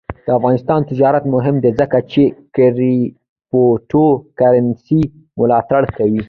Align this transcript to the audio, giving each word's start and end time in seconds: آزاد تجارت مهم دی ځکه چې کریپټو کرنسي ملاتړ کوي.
آزاد 0.43 0.81
تجارت 0.91 1.23
مهم 1.33 1.55
دی 1.63 1.71
ځکه 1.79 1.97
چې 2.11 2.23
کریپټو 2.55 4.05
کرنسي 4.39 5.01
ملاتړ 5.39 5.83
کوي. 5.97 6.19